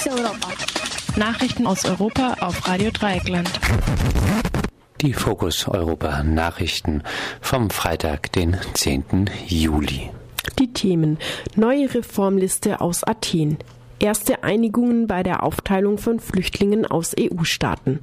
[0.00, 0.48] Fokus Europa.
[1.16, 3.50] Nachrichten aus Europa auf Radio Dreieckland.
[5.02, 7.02] Die Fokus Europa Nachrichten
[7.42, 9.28] vom Freitag, den 10.
[9.46, 10.10] Juli.
[10.58, 11.18] Die Themen
[11.54, 13.58] Neue Reformliste aus Athen.
[13.98, 18.00] Erste Einigungen bei der Aufteilung von Flüchtlingen aus EU-Staaten.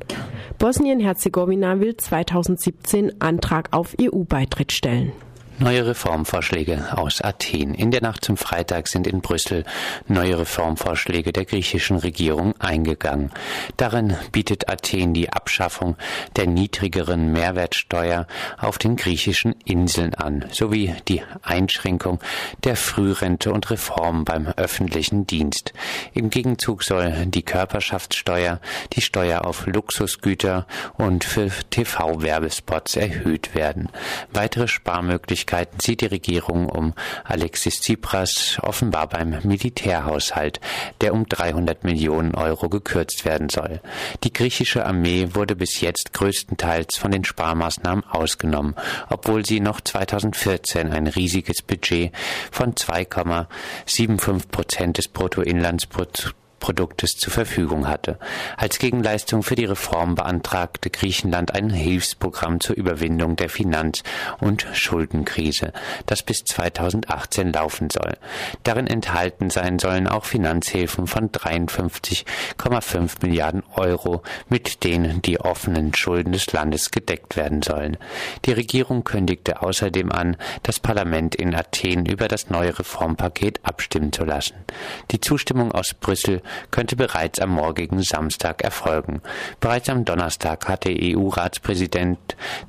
[0.59, 5.13] Bosnien-Herzegowina will 2017 Antrag auf EU-Beitritt stellen.
[5.59, 7.73] Neue Reformvorschläge aus Athen.
[7.73, 9.63] In der Nacht zum Freitag sind in Brüssel
[10.07, 13.31] neue Reformvorschläge der griechischen Regierung eingegangen.
[13.75, 15.95] Darin bietet Athen die Abschaffung
[16.35, 18.27] der niedrigeren Mehrwertsteuer
[18.59, 22.19] auf den griechischen Inseln an, sowie die Einschränkung
[22.63, 25.73] der Frührente und Reformen beim öffentlichen Dienst.
[26.13, 28.59] Im Gegenzug soll die Körperschaftssteuer,
[28.93, 30.67] die Steuer auf Luxusgüter
[30.97, 33.89] und für TV-Werbespots erhöht werden.
[34.31, 40.59] Weitere Sparmöglichkeiten Möglichkeiten sieht die Regierung um Alexis Tsipras offenbar beim Militärhaushalt,
[40.99, 43.79] der um 300 Millionen Euro gekürzt werden soll.
[44.23, 48.75] Die griechische Armee wurde bis jetzt größtenteils von den Sparmaßnahmen ausgenommen,
[49.09, 52.11] obwohl sie noch 2014 ein riesiges Budget
[52.51, 58.19] von 2,75 Prozent des Bruttoinlandsprodukts Produktes zur Verfügung hatte.
[58.57, 64.03] Als Gegenleistung für die Reform beantragte Griechenland ein Hilfsprogramm zur Überwindung der Finanz-
[64.39, 65.73] und Schuldenkrise,
[66.05, 68.17] das bis 2018 laufen soll.
[68.63, 76.33] Darin enthalten sein sollen auch Finanzhilfen von 53,5 Milliarden Euro, mit denen die offenen Schulden
[76.33, 77.97] des Landes gedeckt werden sollen.
[78.45, 84.23] Die Regierung kündigte außerdem an, das Parlament in Athen über das neue Reformpaket abstimmen zu
[84.23, 84.55] lassen.
[85.11, 89.21] Die Zustimmung aus Brüssel könnte bereits am morgigen Samstag erfolgen.
[89.59, 92.17] Bereits am Donnerstag hatte EU-Ratspräsident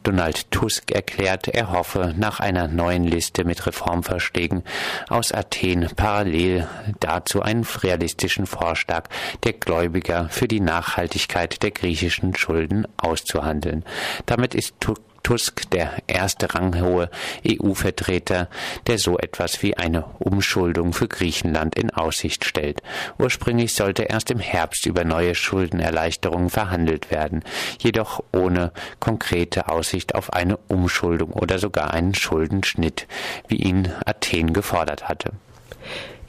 [0.03, 4.63] Donald Tusk erklärt, er hoffe nach einer neuen Liste mit Reformvorschlägen
[5.09, 6.69] aus Athen parallel
[7.01, 9.09] dazu einen realistischen Vorschlag
[9.45, 13.85] der Gläubiger für die Nachhaltigkeit der griechischen Schulden auszuhandeln.
[14.27, 15.08] Damit ist Tusk
[15.73, 17.11] der erste ranghohe
[17.47, 18.49] EU-Vertreter,
[18.87, 22.83] der so etwas wie eine Umschuldung für Griechenland in Aussicht stellt.
[23.19, 27.45] Ursprünglich sollte erst im Herbst über neue Schuldenerleichterungen verhandelt werden,
[27.79, 33.07] jedoch ohne konkrete Aussicht auf eine Umschuldung oder sogar einen Schuldenschnitt,
[33.49, 35.33] wie ihn Athen gefordert hatte.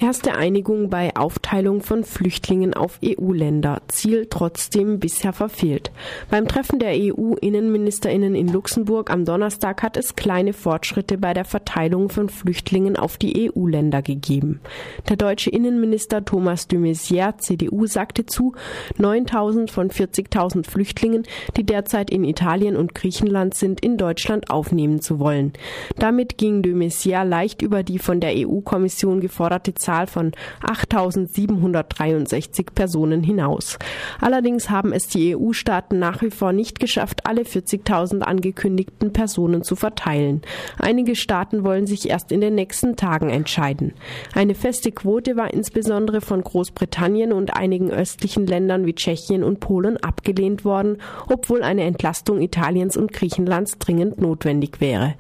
[0.01, 3.81] Erste Einigung bei Aufteilung von Flüchtlingen auf EU-Länder.
[3.89, 5.91] Ziel trotzdem bisher verfehlt.
[6.29, 12.07] Beim Treffen der EU-Innenministerinnen in Luxemburg am Donnerstag hat es kleine Fortschritte bei der Verteilung
[12.07, 14.61] von Flüchtlingen auf die EU-Länder gegeben.
[15.09, 18.53] Der deutsche Innenminister Thomas de Maizière, CDU, sagte zu,
[18.99, 21.23] 9000 von 40.000 Flüchtlingen,
[21.57, 25.51] die derzeit in Italien und Griechenland sind, in Deutschland aufnehmen zu wollen.
[25.97, 33.23] Damit ging de Maizière leicht über die von der EU-Kommission geforderte Zahl von 8.763 Personen
[33.23, 33.79] hinaus.
[34.21, 39.75] Allerdings haben es die EU-Staaten nach wie vor nicht geschafft, alle 40.000 angekündigten Personen zu
[39.75, 40.43] verteilen.
[40.77, 43.93] Einige Staaten wollen sich erst in den nächsten Tagen entscheiden.
[44.35, 49.97] Eine feste Quote war insbesondere von Großbritannien und einigen östlichen Ländern wie Tschechien und Polen
[49.97, 50.97] abgelehnt worden,
[51.27, 55.15] obwohl eine Entlastung Italiens und Griechenlands dringend notwendig wäre.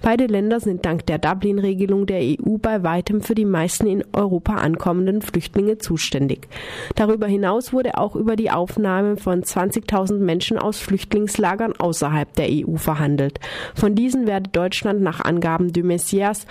[0.00, 4.54] Beide Länder sind dank der Dublin-Regelung der EU bei weitem für die meisten in Europa
[4.54, 6.48] ankommenden Flüchtlinge zuständig.
[6.94, 12.76] Darüber hinaus wurde auch über die Aufnahme von 20.000 Menschen aus Flüchtlingslagern außerhalb der EU
[12.76, 13.40] verhandelt.
[13.74, 16.46] Von diesen werde Deutschland nach Angaben de Messias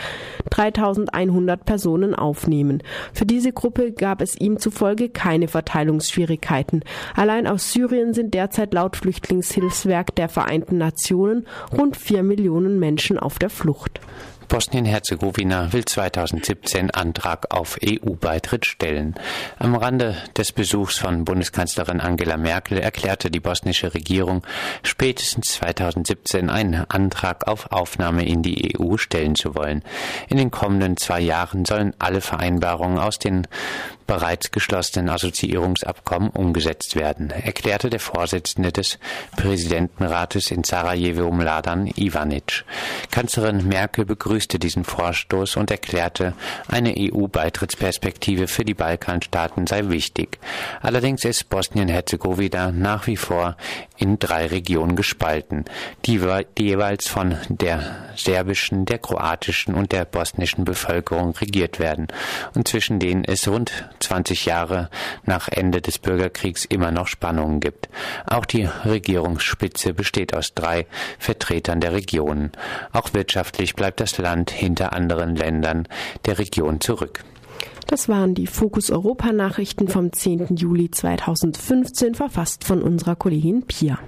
[0.52, 2.84] 3.100 Personen aufnehmen.
[3.14, 6.84] Für diese Gruppe gab es ihm zufolge keine Verteilungsschwierigkeiten.
[7.16, 13.40] Allein aus Syrien sind derzeit laut Flüchtlingshilfswerk der Vereinten Nationen rund vier Millionen Menschen auf
[13.40, 14.00] der Flucht.
[14.48, 19.16] Bosnien-Herzegowina will 2017 Antrag auf EU-Beitritt stellen.
[19.60, 24.46] Am Rande des Besuchs von Bundeskanzlerin Angela Merkel erklärte die bosnische Regierung,
[24.84, 29.84] spätestens 2017 einen Antrag auf Aufnahme in die EU stellen zu wollen.
[30.30, 33.48] In den kommenden zwei Jahren sollen alle Vereinbarungen aus den
[34.08, 39.00] bereits geschlossenen Assoziierungsabkommen umgesetzt werden, erklärte der Vorsitzende des
[39.36, 42.64] Präsidentenrates in Sarajevo Mladan Ivanic.
[43.12, 46.34] Kanzlerin Merkel begrüßte diesen Vorstoß und erklärte,
[46.68, 50.40] eine EU-Beitrittsperspektive für die Balkanstaaten sei wichtig.
[50.82, 53.58] Allerdings ist Bosnien-Herzegowina nach wie vor
[53.98, 55.66] in drei Regionen gespalten,
[56.06, 56.22] die,
[56.58, 62.08] jeweils von der serbischen, der kroatischen und der bosnischen Bevölkerung regiert werden
[62.54, 64.90] und zwischen denen es rund 20 Jahre
[65.26, 67.90] nach Ende des Bürgerkriegs immer noch Spannungen gibt.
[68.26, 70.86] Auch die Regierungsspitze besteht aus drei
[71.20, 72.52] Vertretern der Regionen.
[72.92, 75.88] Auch wirtschaftlich bleibt das Land hinter anderen Ländern
[76.26, 77.24] der Region zurück.
[77.88, 80.56] Das waren die Fokus Europa Nachrichten vom 10.
[80.56, 84.00] Juli 2015, verfasst von unserer Kollegin Pia.